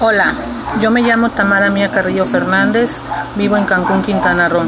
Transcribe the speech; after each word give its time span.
Hola, 0.00 0.34
yo 0.80 0.90
me 0.90 1.02
llamo 1.02 1.30
Tamara 1.30 1.70
Mía 1.70 1.90
Carrillo 1.90 2.26
Fernández, 2.26 2.98
vivo 3.36 3.56
en 3.56 3.64
Cancún, 3.64 4.02
Quintana 4.02 4.48
Roo. 4.48 4.64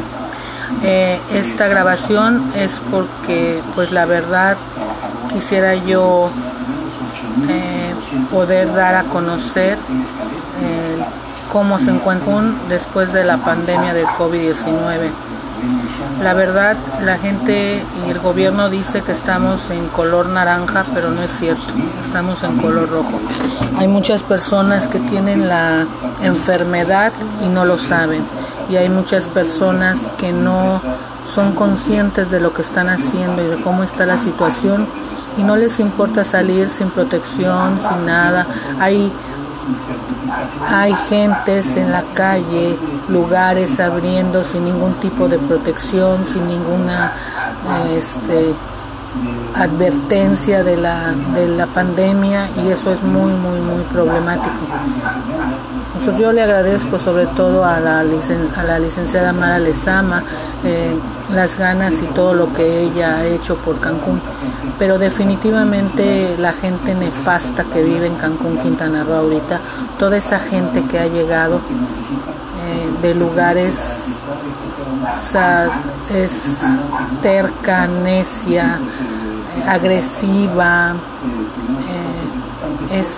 Eh, 0.83 1.19
esta 1.31 1.67
grabación 1.67 2.51
es 2.55 2.81
porque, 2.91 3.61
pues 3.75 3.91
la 3.91 4.05
verdad, 4.05 4.57
quisiera 5.31 5.75
yo 5.75 6.29
eh, 7.49 7.93
poder 8.31 8.73
dar 8.73 8.95
a 8.95 9.03
conocer 9.03 9.77
eh, 10.61 11.05
cómo 11.51 11.79
se 11.79 11.91
encuentra 11.91 12.33
después 12.69 13.13
de 13.13 13.23
la 13.23 13.37
pandemia 13.37 13.93
del 13.93 14.07
COVID-19. 14.07 15.09
La 16.21 16.33
verdad, 16.33 16.75
la 17.03 17.17
gente 17.17 17.83
y 18.05 18.09
el 18.09 18.19
gobierno 18.19 18.69
dice 18.69 19.01
que 19.01 19.11
estamos 19.11 19.69
en 19.69 19.87
color 19.89 20.27
naranja, 20.29 20.85
pero 20.93 21.11
no 21.11 21.21
es 21.21 21.31
cierto, 21.31 21.63
estamos 22.03 22.43
en 22.43 22.57
color 22.57 22.89
rojo. 22.89 23.19
Hay 23.77 23.87
muchas 23.87 24.23
personas 24.23 24.87
que 24.87 24.99
tienen 24.99 25.47
la 25.47 25.85
enfermedad 26.23 27.11
y 27.45 27.49
no 27.49 27.65
lo 27.65 27.77
saben, 27.77 28.23
y 28.69 28.75
hay 28.77 28.89
muchas 28.89 29.27
personas 29.27 29.99
que 30.17 30.31
no 30.31 30.81
son 31.35 31.53
conscientes 31.53 32.31
de 32.31 32.39
lo 32.39 32.53
que 32.53 32.63
están 32.63 32.89
haciendo 32.89 33.43
y 33.43 33.47
de 33.47 33.61
cómo 33.61 33.83
está 33.83 34.05
la 34.07 34.17
situación 34.17 34.87
y 35.37 35.43
no 35.43 35.55
les 35.55 35.79
importa 35.79 36.25
salir 36.25 36.67
sin 36.69 36.89
protección, 36.89 37.79
sin 37.87 38.05
nada. 38.05 38.47
Hay 38.79 39.11
hay 40.69 40.93
gentes 41.09 41.75
en 41.77 41.91
la 41.91 42.03
calle, 42.13 42.75
lugares 43.09 43.79
abriendo 43.79 44.43
sin 44.43 44.65
ningún 44.65 44.93
tipo 44.95 45.27
de 45.27 45.37
protección, 45.37 46.25
sin 46.25 46.47
ninguna 46.47 47.13
este, 47.89 48.53
advertencia 49.57 50.63
de 50.63 50.77
la, 50.77 51.13
de 51.33 51.47
la 51.47 51.65
pandemia 51.65 52.49
y 52.63 52.69
eso 52.69 52.93
es 52.93 53.01
muy, 53.03 53.33
muy, 53.33 53.59
muy 53.59 53.81
problemático. 53.83 54.55
Entonces 55.99 56.21
yo 56.21 56.31
le 56.31 56.43
agradezco 56.43 56.99
sobre 56.99 57.25
todo 57.27 57.65
a 57.65 57.79
la, 57.79 57.99
a 57.99 58.63
la 58.63 58.79
licenciada 58.79 59.33
Mara 59.33 59.57
Lezama 59.57 60.23
eh, 60.63 60.95
las 61.33 61.57
ganas 61.57 61.93
y 62.01 62.05
todo 62.07 62.33
lo 62.33 62.53
que 62.53 62.83
ella 62.83 63.17
ha 63.17 63.25
hecho 63.25 63.55
por 63.57 63.79
Cancún, 63.79 64.21
pero 64.79 64.97
definitivamente 64.97 66.35
la 66.37 66.53
gente 66.53 66.93
nefasta 66.93 67.63
que 67.65 67.83
vive 67.83 68.07
en 68.07 68.15
Cancún, 68.15 68.57
Quintana 68.57 69.03
Roo 69.03 69.15
ahorita, 69.15 69.59
toda 69.99 70.17
esa 70.17 70.39
gente 70.39 70.83
que 70.83 70.99
ha 70.99 71.07
llegado 71.07 71.57
eh, 71.57 72.91
de 73.01 73.15
lugares, 73.15 73.75
o 75.33 76.13
es 76.13 76.31
terca, 77.21 77.87
necia, 77.87 78.79
agresiva, 79.65 80.93
eh, 82.91 82.99
es, 82.99 83.15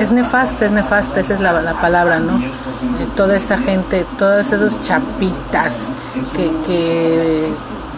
es 0.00 0.10
nefasta, 0.10 0.66
es 0.66 0.72
nefasta, 0.72 1.20
esa 1.20 1.34
es 1.34 1.40
la, 1.40 1.60
la 1.60 1.74
palabra, 1.74 2.18
¿no? 2.18 2.38
Eh, 2.38 3.06
toda 3.16 3.36
esa 3.36 3.58
gente, 3.58 4.06
todos 4.18 4.46
esos 4.52 4.80
chapitas 4.80 5.86
que, 6.34 6.50
que 6.66 7.52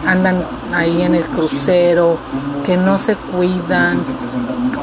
andan 0.06 0.42
ahí 0.74 1.02
en 1.02 1.14
el 1.14 1.24
crucero, 1.24 2.16
que 2.64 2.76
no 2.76 2.98
se 2.98 3.16
cuidan, 3.16 3.98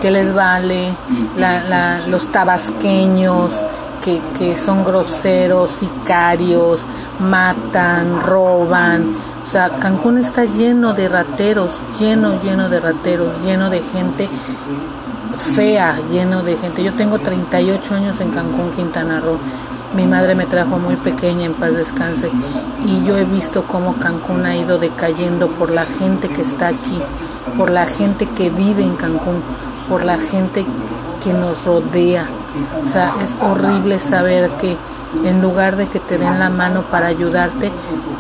que 0.01 0.11
les 0.11 0.33
vale, 0.33 0.94
la, 1.38 1.99
los 2.07 2.31
tabasqueños, 2.31 3.51
que, 4.03 4.22
que, 4.38 4.57
son 4.57 4.83
groseros, 4.85 5.72
sicarios, 5.72 6.85
matan, 7.19 8.22
roban, 8.22 9.16
o 9.48 9.50
sea, 9.50 9.70
Cancún 9.80 10.17
está 10.17 10.44
lleno 10.44 10.94
de 10.94 11.08
rateros, 11.08 11.72
lleno, 11.98 12.38
lleno 12.44 12.67
de 12.67 12.81
rateros, 12.81 13.44
lleno 13.45 13.70
de 13.70 13.81
gente 13.81 14.28
fea, 15.56 15.98
lleno 16.12 16.44
de 16.44 16.58
gente. 16.58 16.84
Yo 16.84 16.92
tengo 16.95 17.17
38 17.17 17.95
años 17.95 18.20
en 18.20 18.31
Cancún, 18.31 18.72
Quintana 18.72 19.22
Roo. 19.22 19.38
Mi 19.95 20.06
madre 20.06 20.36
me 20.36 20.48
trajo 20.48 20.78
muy 20.80 20.98
pequeña, 20.98 21.45
en 21.45 21.53
paz 21.53 21.73
descanse, 21.73 22.30
y 22.84 23.06
yo 23.06 23.16
he 23.16 23.23
visto 23.23 23.64
cómo 23.64 23.95
Cancún 23.95 24.45
ha 24.45 24.58
ido 24.58 24.80
decayendo 24.80 25.47
por 25.47 25.72
la 25.72 25.86
gente 25.86 26.28
que 26.28 26.41
está 26.41 26.68
aquí, 26.68 27.00
por 27.57 27.69
la 27.69 27.86
gente 27.86 28.25
que 28.25 28.50
vive 28.50 28.84
en 28.84 28.97
Cancún, 28.97 29.41
por 29.88 30.03
la 30.03 30.18
gente 30.18 30.66
que 31.24 31.31
nos 31.31 31.63
rodea. 31.63 32.25
O 32.84 32.91
sea, 32.91 33.16
es 33.22 33.35
horrible 33.41 34.00
saber 34.00 34.50
que 34.62 34.78
en 35.23 35.41
lugar 35.41 35.75
de 35.75 35.88
que 35.88 36.00
te 36.00 36.18
den 36.18 36.40
la 36.40 36.50
mano 36.50 36.81
para 36.84 37.07
ayudarte, 37.07 37.72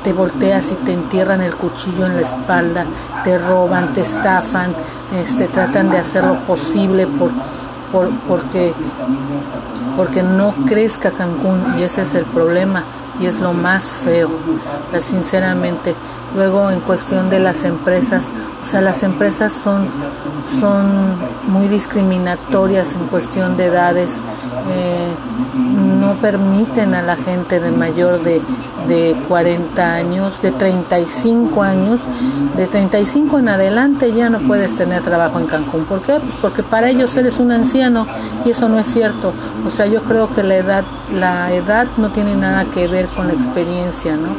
te 0.03 0.13
volteas 0.13 0.71
y 0.71 0.75
te 0.75 0.93
entierran 0.93 1.41
el 1.41 1.55
cuchillo 1.55 2.05
en 2.05 2.15
la 2.15 2.21
espalda, 2.21 2.85
te 3.23 3.37
roban, 3.37 3.93
te 3.93 4.01
estafan, 4.01 4.73
este, 5.13 5.47
tratan 5.47 5.89
de 5.89 5.97
hacer 5.97 6.23
lo 6.23 6.35
posible 6.39 7.07
por, 7.07 7.31
por, 7.91 8.09
porque, 8.27 8.73
porque 9.95 10.23
no 10.23 10.53
crezca 10.65 11.11
Cancún 11.11 11.75
y 11.77 11.83
ese 11.83 12.03
es 12.03 12.15
el 12.15 12.25
problema 12.25 12.83
y 13.19 13.25
es 13.25 13.39
lo 13.39 13.53
más 13.53 13.83
feo, 13.85 14.29
sinceramente. 15.01 15.95
Luego 16.35 16.69
en 16.69 16.81
cuestión 16.81 17.29
de 17.29 17.39
las 17.39 17.63
empresas, 17.63 18.25
o 18.63 18.69
sea, 18.69 18.81
las 18.81 19.03
empresas 19.03 19.53
son, 19.53 19.87
son 20.59 21.15
muy 21.47 21.67
discriminatorias 21.67 22.93
en 22.93 23.07
cuestión 23.07 23.57
de 23.57 23.65
edades. 23.65 24.17
Eh, 24.69 25.07
permiten 26.21 26.93
a 26.93 27.01
la 27.01 27.15
gente 27.15 27.59
de 27.59 27.71
mayor 27.71 28.21
de, 28.23 28.41
de 28.87 29.15
40 29.27 29.93
años, 29.93 30.41
de 30.41 30.51
35 30.51 31.63
años, 31.63 32.01
de 32.55 32.67
35 32.67 33.39
en 33.39 33.49
adelante 33.49 34.13
ya 34.13 34.29
no 34.29 34.39
puedes 34.39 34.75
tener 34.75 35.03
trabajo 35.03 35.39
en 35.39 35.47
Cancún. 35.47 35.85
¿Por 35.85 36.01
qué? 36.01 36.19
Pues 36.19 36.35
porque 36.41 36.63
para 36.63 36.89
ellos 36.89 37.15
eres 37.15 37.39
un 37.39 37.51
anciano 37.51 38.07
y 38.45 38.51
eso 38.51 38.69
no 38.69 38.79
es 38.79 38.87
cierto. 38.87 39.33
O 39.65 39.69
sea, 39.69 39.85
yo 39.85 40.01
creo 40.03 40.33
que 40.33 40.43
la 40.43 40.55
edad, 40.55 40.83
la 41.13 41.53
edad 41.53 41.87
no 41.97 42.09
tiene 42.09 42.35
nada 42.35 42.65
que 42.65 42.87
ver 42.87 43.07
con 43.07 43.27
la 43.27 43.33
experiencia, 43.33 44.15
¿no? 44.15 44.29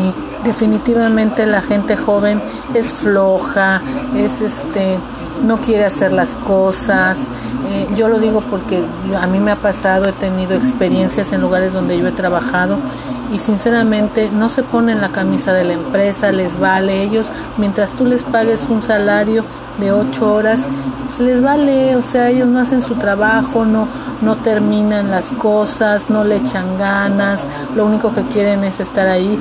Y 0.00 0.12
definitivamente 0.44 1.46
la 1.46 1.60
gente 1.60 1.96
joven 1.96 2.40
es 2.74 2.92
floja, 2.92 3.80
es 4.14 4.40
este 4.40 4.98
no 5.44 5.58
quiere 5.58 5.84
hacer 5.84 6.12
las 6.12 6.34
cosas. 6.34 7.18
Eh, 7.68 7.88
yo 7.96 8.08
lo 8.08 8.18
digo 8.18 8.42
porque 8.42 8.82
a 9.20 9.26
mí 9.26 9.40
me 9.40 9.50
ha 9.50 9.56
pasado, 9.56 10.06
he 10.06 10.12
tenido 10.12 10.54
experiencias 10.54 11.32
en 11.32 11.40
lugares 11.40 11.72
donde 11.72 11.98
yo 11.98 12.06
he 12.06 12.12
trabajado 12.12 12.76
y 13.32 13.38
sinceramente 13.38 14.30
no 14.32 14.48
se 14.48 14.62
ponen 14.62 15.00
la 15.00 15.08
camisa 15.08 15.52
de 15.52 15.64
la 15.64 15.72
empresa, 15.72 16.30
les 16.30 16.60
vale 16.60 17.02
ellos, 17.02 17.26
mientras 17.58 17.92
tú 17.92 18.04
les 18.04 18.22
pagues 18.22 18.66
un 18.68 18.82
salario 18.82 19.44
de 19.80 19.92
ocho 19.92 20.32
horas, 20.32 20.64
pues 21.16 21.28
les 21.28 21.42
vale, 21.42 21.96
o 21.96 22.02
sea, 22.02 22.30
ellos 22.30 22.46
no 22.46 22.60
hacen 22.60 22.82
su 22.82 22.94
trabajo, 22.94 23.64
no, 23.64 23.88
no 24.22 24.36
terminan 24.36 25.10
las 25.10 25.32
cosas, 25.32 26.08
no 26.08 26.24
le 26.24 26.36
echan 26.36 26.78
ganas, 26.78 27.44
lo 27.74 27.86
único 27.86 28.14
que 28.14 28.22
quieren 28.22 28.64
es 28.64 28.80
estar 28.80 29.08
ahí. 29.08 29.38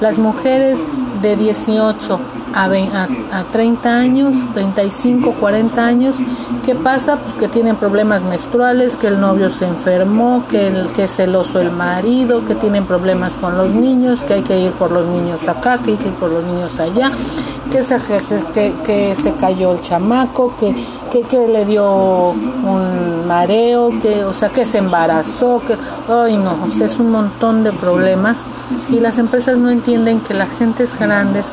Las 0.00 0.18
mujeres 0.18 0.80
de 1.22 1.36
18 1.36 2.18
a, 2.56 3.38
a, 3.38 3.44
30 3.52 3.98
años, 3.98 4.36
35, 4.54 5.34
40 5.38 5.86
años, 5.86 6.14
¿qué 6.64 6.74
pasa? 6.74 7.16
Pues 7.16 7.36
que 7.36 7.48
tienen 7.48 7.76
problemas 7.76 8.22
menstruales, 8.24 8.96
que 8.96 9.08
el 9.08 9.20
novio 9.20 9.50
se 9.50 9.66
enfermó, 9.66 10.44
que, 10.48 10.68
el, 10.68 10.88
que 10.92 11.04
es 11.04 11.14
celoso 11.14 11.60
el 11.60 11.70
marido, 11.70 12.44
que 12.46 12.54
tienen 12.54 12.86
problemas 12.86 13.36
con 13.36 13.58
los 13.58 13.70
niños, 13.70 14.20
que 14.20 14.34
hay 14.34 14.42
que 14.42 14.58
ir 14.58 14.72
por 14.72 14.90
los 14.90 15.06
niños 15.06 15.46
acá, 15.48 15.78
que 15.78 15.92
hay 15.92 15.96
que 15.98 16.08
ir 16.08 16.14
por 16.14 16.30
los 16.30 16.44
niños 16.44 16.80
allá, 16.80 17.12
que 17.70 17.82
se, 17.82 17.98
que, 18.54 18.72
que 18.84 19.14
se 19.14 19.34
cayó 19.34 19.72
el 19.72 19.82
chamaco, 19.82 20.54
que, 20.58 20.74
que, 21.10 21.22
que, 21.22 21.48
le 21.48 21.66
dio 21.66 22.30
un 22.30 23.26
mareo, 23.26 23.90
que, 24.00 24.24
o 24.24 24.32
sea, 24.32 24.48
que 24.48 24.64
se 24.64 24.78
embarazó, 24.78 25.60
que, 25.66 25.76
ay 26.10 26.38
no, 26.38 26.56
o 26.66 26.70
sea, 26.70 26.86
es 26.86 26.96
un 26.98 27.10
montón 27.10 27.64
de 27.64 27.72
problemas 27.72 28.38
y 28.88 29.00
las 29.00 29.18
empresas 29.18 29.58
no 29.58 29.68
entienden 29.68 30.20
que 30.20 30.32
las 30.32 30.48
gentes 30.58 30.98
grandes 30.98 31.44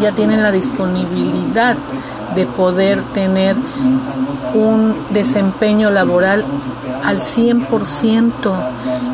ya 0.00 0.12
tienen 0.12 0.42
la 0.42 0.52
disponibilidad 0.52 1.76
de 2.34 2.46
poder 2.46 3.02
tener 3.14 3.56
un 4.54 4.94
desempeño 5.10 5.90
laboral 5.90 6.44
al 7.04 7.20
100%. 7.20 8.28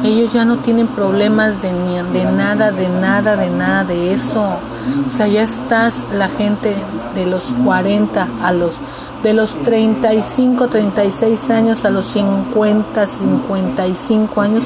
Ellos 0.05 0.33
ya 0.33 0.45
no 0.45 0.59
tienen 0.59 0.87
problemas 0.87 1.61
de, 1.61 1.73
de 2.13 2.25
nada, 2.25 2.71
de 2.73 2.89
nada, 2.89 3.37
de 3.37 3.51
nada 3.51 3.85
de 3.85 4.15
eso. 4.15 4.43
O 4.43 5.17
sea, 5.17 5.29
ya 5.29 5.43
estás 5.43 5.95
la 6.13 6.29
gente 6.29 6.75
de 7.15 7.27
los 7.27 7.53
40 7.65 8.29
a 8.43 8.53
los 8.53 8.75
de 9.23 9.35
los 9.35 9.55
35, 9.65 10.69
36 10.69 11.51
años 11.51 11.85
a 11.85 11.91
los 11.91 12.07
50, 12.07 13.07
55 13.07 14.41
años 14.41 14.65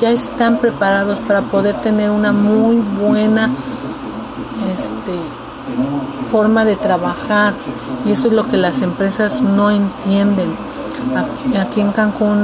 ya 0.00 0.10
están 0.10 0.58
preparados 0.58 1.20
para 1.20 1.42
poder 1.42 1.76
tener 1.82 2.10
una 2.10 2.32
muy 2.32 2.76
buena 3.00 3.50
este, 4.72 5.12
forma 6.28 6.64
de 6.64 6.76
trabajar 6.76 7.54
y 8.06 8.12
eso 8.12 8.28
es 8.28 8.32
lo 8.32 8.46
que 8.46 8.56
las 8.56 8.82
empresas 8.82 9.40
no 9.40 9.70
entienden. 9.70 10.56
Aquí, 11.58 11.80
en 11.80 11.90
Cancún 11.90 12.42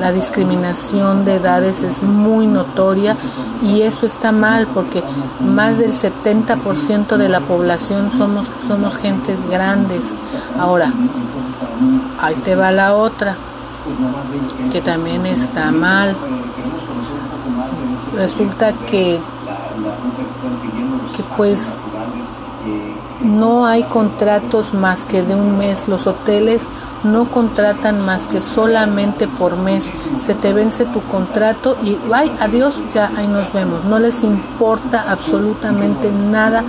la 0.00 0.12
discriminación 0.12 1.24
de 1.24 1.36
edades 1.36 1.82
es 1.82 2.02
muy 2.02 2.46
notoria 2.46 3.16
y 3.62 3.82
eso 3.82 4.06
está 4.06 4.32
mal 4.32 4.66
porque 4.66 5.02
más 5.40 5.78
del 5.78 5.92
70% 5.92 7.16
de 7.16 7.28
la 7.28 7.40
población 7.40 8.10
somos, 8.16 8.46
somos 8.66 8.96
gentes 8.96 9.36
grandes. 9.50 10.02
Ahora, 10.58 10.90
ahí 12.20 12.34
te 12.36 12.56
va 12.56 12.72
la 12.72 12.94
otra. 12.94 13.36
que 14.72 14.80
también 14.80 15.24
está 15.26 15.70
mal. 15.70 16.16
Resulta 18.16 18.72
que, 18.72 19.20
que 21.16 21.22
pues 21.36 21.74
no 23.22 23.66
hay 23.66 23.82
contratos 23.82 24.74
más 24.74 25.04
que 25.04 25.22
de 25.22 25.34
un 25.34 25.58
mes. 25.58 25.88
Los 25.88 26.06
hoteles 26.06 26.62
no 27.04 27.26
contratan 27.26 28.04
más 28.04 28.26
que 28.26 28.40
solamente 28.40 29.26
por 29.28 29.56
mes. 29.56 29.84
Se 30.24 30.34
te 30.34 30.52
vence 30.52 30.84
tu 30.84 31.00
contrato 31.02 31.76
y 31.82 31.96
ay, 32.12 32.30
adiós, 32.40 32.74
ya 32.94 33.10
ahí 33.16 33.26
nos 33.26 33.52
vemos. 33.52 33.84
No 33.84 33.98
les 33.98 34.22
importa 34.22 35.04
absolutamente 35.08 36.10
nada 36.10 36.64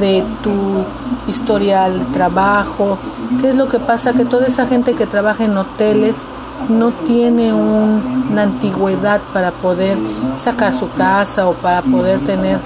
de 0.00 0.24
tu 0.42 0.84
historial 1.30 1.98
de 1.98 2.04
trabajo. 2.06 2.98
¿Qué 3.40 3.50
es 3.50 3.56
lo 3.56 3.68
que 3.68 3.78
pasa? 3.78 4.12
Que 4.12 4.24
toda 4.24 4.46
esa 4.46 4.66
gente 4.66 4.94
que 4.94 5.06
trabaja 5.06 5.44
en 5.44 5.56
hoteles 5.56 6.22
no 6.68 6.90
tiene 6.90 7.52
una 7.52 8.42
antigüedad 8.42 9.20
para 9.32 9.50
poder 9.50 9.98
sacar 10.42 10.76
su 10.78 10.90
casa 10.92 11.48
o 11.48 11.54
para 11.54 11.82
poder 11.82 12.20
tener, 12.20 12.58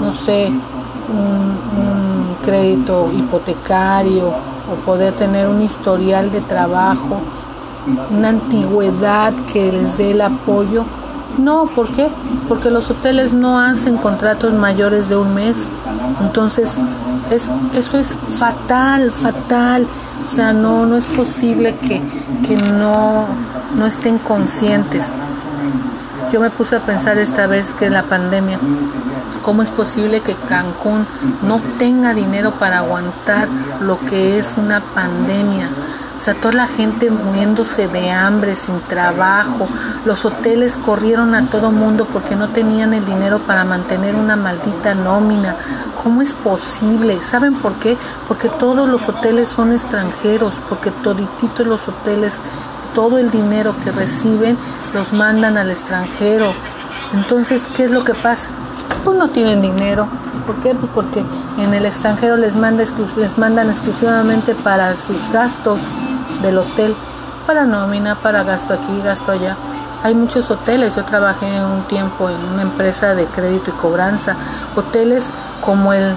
no 0.00 0.12
sé, 0.12 0.48
un 0.48 2.36
crédito 2.44 3.10
hipotecario 3.12 4.28
o 4.28 4.74
poder 4.84 5.12
tener 5.14 5.48
un 5.48 5.62
historial 5.62 6.30
de 6.30 6.40
trabajo, 6.40 7.20
una 8.10 8.30
antigüedad 8.30 9.32
que 9.52 9.72
les 9.72 9.98
dé 9.98 10.12
el 10.12 10.20
apoyo. 10.20 10.84
No, 11.38 11.66
¿por 11.66 11.88
qué? 11.88 12.08
Porque 12.48 12.70
los 12.70 12.90
hoteles 12.90 13.32
no 13.32 13.58
hacen 13.58 13.96
contratos 13.96 14.52
mayores 14.52 15.08
de 15.08 15.16
un 15.16 15.34
mes. 15.34 15.56
Entonces, 16.20 16.70
es, 17.30 17.48
eso 17.74 17.98
es 17.98 18.08
fatal, 18.38 19.10
fatal. 19.10 19.86
O 20.24 20.34
sea, 20.34 20.52
no, 20.52 20.86
no 20.86 20.96
es 20.96 21.04
posible 21.06 21.76
que, 21.76 22.00
que 22.46 22.56
no, 22.72 23.26
no 23.76 23.86
estén 23.86 24.18
conscientes. 24.18 25.04
Yo 26.32 26.40
me 26.40 26.50
puse 26.50 26.76
a 26.76 26.80
pensar 26.80 27.18
esta 27.18 27.46
vez 27.46 27.72
que 27.74 27.90
la 27.90 28.04
pandemia, 28.04 28.58
¿cómo 29.42 29.62
es 29.62 29.70
posible 29.70 30.20
que 30.20 30.34
Cancún 30.34 31.06
no 31.42 31.60
tenga 31.78 32.14
dinero 32.14 32.52
para 32.52 32.78
aguantar 32.78 33.48
lo 33.80 33.98
que 34.00 34.38
es 34.38 34.54
una 34.56 34.80
pandemia? 34.80 35.68
O 36.24 36.26
sea, 36.26 36.32
toda 36.32 36.54
la 36.54 36.66
gente 36.66 37.10
muriéndose 37.10 37.86
de 37.86 38.10
hambre, 38.10 38.56
sin 38.56 38.80
trabajo. 38.80 39.68
Los 40.06 40.24
hoteles 40.24 40.78
corrieron 40.78 41.34
a 41.34 41.50
todo 41.50 41.70
mundo 41.70 42.06
porque 42.10 42.34
no 42.34 42.48
tenían 42.48 42.94
el 42.94 43.04
dinero 43.04 43.40
para 43.40 43.64
mantener 43.64 44.14
una 44.14 44.34
maldita 44.34 44.94
nómina. 44.94 45.54
¿Cómo 46.02 46.22
es 46.22 46.32
posible? 46.32 47.20
¿Saben 47.20 47.52
por 47.52 47.74
qué? 47.74 47.98
Porque 48.26 48.48
todos 48.48 48.88
los 48.88 49.06
hoteles 49.06 49.50
son 49.50 49.74
extranjeros, 49.74 50.54
porque 50.66 50.90
todititos 50.90 51.66
los 51.66 51.86
hoteles, 51.86 52.32
todo 52.94 53.18
el 53.18 53.30
dinero 53.30 53.74
que 53.84 53.92
reciben 53.92 54.56
los 54.94 55.12
mandan 55.12 55.58
al 55.58 55.70
extranjero. 55.70 56.54
Entonces, 57.12 57.60
¿qué 57.76 57.84
es 57.84 57.90
lo 57.90 58.02
que 58.02 58.14
pasa? 58.14 58.48
Pues 59.04 59.18
no 59.18 59.28
tienen 59.28 59.60
dinero. 59.60 60.08
¿Por 60.46 60.56
qué? 60.62 60.74
Pues 60.74 60.90
porque 60.94 61.22
en 61.58 61.74
el 61.74 61.84
extranjero 61.84 62.38
les, 62.38 62.56
manda 62.56 62.82
les 63.18 63.36
mandan 63.36 63.68
exclusivamente 63.68 64.54
para 64.54 64.96
sus 64.96 65.18
gastos 65.30 65.80
del 66.44 66.58
hotel, 66.58 66.94
para 67.46 67.64
nómina, 67.64 68.14
para 68.14 68.42
gasto 68.42 68.74
aquí, 68.74 69.00
gasto 69.02 69.32
allá. 69.32 69.56
Hay 70.02 70.14
muchos 70.14 70.50
hoteles, 70.50 70.96
yo 70.96 71.04
trabajé 71.04 71.46
un 71.64 71.82
tiempo 71.84 72.28
en 72.28 72.36
una 72.52 72.62
empresa 72.62 73.14
de 73.14 73.24
crédito 73.26 73.70
y 73.70 73.80
cobranza, 73.80 74.36
hoteles 74.76 75.26
como 75.60 75.92
el 75.92 76.14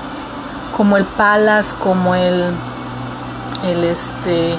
como 0.76 0.98
el 0.98 1.06
Palace, 1.06 1.76
como 1.80 2.14
el 2.14 2.54
el 3.64 3.84
este 3.84 4.56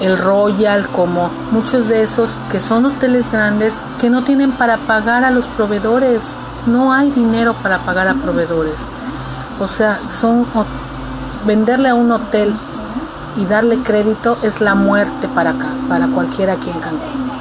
el 0.00 0.18
Royal, 0.18 0.88
como 0.88 1.30
muchos 1.50 1.88
de 1.88 2.02
esos 2.02 2.30
que 2.50 2.60
son 2.60 2.86
hoteles 2.86 3.30
grandes 3.30 3.74
que 4.00 4.10
no 4.10 4.24
tienen 4.24 4.52
para 4.52 4.78
pagar 4.78 5.24
a 5.24 5.30
los 5.30 5.46
proveedores. 5.46 6.20
No 6.66 6.92
hay 6.92 7.10
dinero 7.10 7.54
para 7.54 7.78
pagar 7.78 8.06
a 8.06 8.14
proveedores. 8.14 8.76
O 9.60 9.66
sea, 9.66 9.98
son 10.20 10.46
venderle 11.44 11.88
a 11.88 11.94
un 11.94 12.10
hotel 12.12 12.54
y 13.36 13.44
darle 13.46 13.78
crédito 13.78 14.38
es 14.42 14.60
la 14.60 14.74
muerte 14.74 15.28
para 15.28 15.50
acá, 15.50 15.68
para 15.88 16.06
cualquiera 16.08 16.54
aquí 16.54 16.70
en 16.70 16.80
Cancún. 16.80 17.32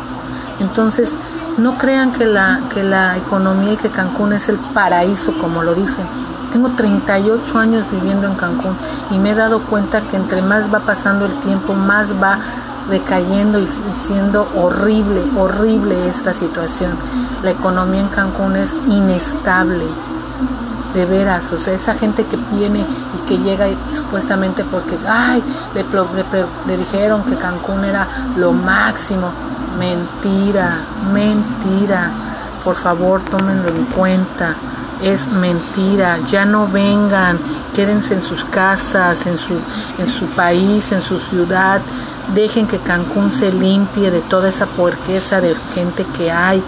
Entonces, 0.60 1.16
no 1.58 1.78
crean 1.78 2.12
que 2.12 2.26
la, 2.26 2.62
que 2.74 2.84
la 2.84 3.18
economía 3.18 3.74
y 3.74 3.78
que 3.78 3.90
Cancún 3.90 4.34
es 4.34 4.48
el 4.50 4.58
paraíso, 4.58 5.34
como 5.40 5.64
lo 5.64 5.74
dicen. 5.74 6.06
Tengo 6.52 6.70
38 6.70 7.58
años 7.58 7.90
viviendo 7.92 8.28
en 8.28 8.36
Cancún 8.36 8.76
y 9.10 9.18
me 9.18 9.32
he 9.32 9.36
dado 9.36 9.60
cuenta 9.62 10.02
que 10.02 10.18
entre 10.18 10.42
más 10.42 10.72
va 10.74 10.80
pasando 10.80 11.26
el 11.26 11.34
tiempo, 11.40 11.74
más 11.74 12.22
va 12.22 12.40
decayendo 12.90 13.60
y, 13.60 13.64
y 13.64 13.94
siendo 13.94 14.48
horrible, 14.56 15.24
horrible 15.38 16.10
esta 16.10 16.34
situación. 16.34 16.92
La 17.42 17.52
economía 17.52 18.02
en 18.02 18.10
Cancún 18.10 18.56
es 18.56 18.76
inestable 18.88 19.86
de 20.94 21.06
veras, 21.06 21.52
o 21.54 21.60
sea, 21.60 21.74
esa 21.74 21.94
gente 21.96 22.26
que 22.26 22.38
viene 22.54 22.80
y 22.80 23.28
que 23.28 23.38
llega 23.38 23.68
supuestamente 23.94 24.64
porque, 24.64 24.98
ay, 25.08 25.44
le, 25.74 25.84
le, 26.68 26.78
dijeron 26.78 27.24
que 27.24 27.36
Cancún 27.36 27.86
era 27.86 28.08
lo 28.38 28.52
máximo. 28.52 29.32
Mentira, 29.80 30.80
mentira. 31.14 32.12
Por 32.64 32.76
favor, 32.76 33.22
tómenlo 33.22 33.70
en 33.70 33.86
cuenta. 33.86 34.56
Es 35.02 35.26
mentira, 35.32 36.20
ya 36.30 36.46
no 36.46 36.68
vengan, 36.68 37.40
quédense 37.74 38.14
en 38.14 38.22
sus 38.22 38.46
casas, 38.46 39.26
en 39.26 39.36
su, 39.36 39.56
en 39.98 40.08
su 40.08 40.28
país, 40.28 40.92
en 40.92 41.02
su 41.02 41.18
ciudad, 41.18 41.82
dejen 42.36 42.68
que 42.68 42.78
Cancún 42.78 43.32
se 43.32 43.52
limpie 43.52 44.12
de 44.12 44.22
toda 44.22 44.50
esa 44.50 44.68
puerqueza 44.68 45.42
de 45.42 45.56
gente 45.74 46.06
que 46.16 46.32
hay 46.32 46.64